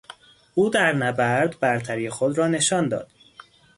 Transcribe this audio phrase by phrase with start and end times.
[0.55, 3.09] او در نبرد برتری خود را نشان داد.